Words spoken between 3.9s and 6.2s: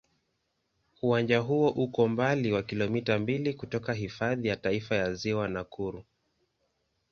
Hifadhi ya Taifa ya Ziwa Nakuru.